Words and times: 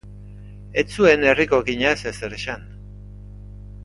Ez 0.81 0.85
zuen 1.01 1.25
herriko 1.31 1.59
okinaz 1.63 1.93
ezer 2.13 2.33
esan. 2.39 2.65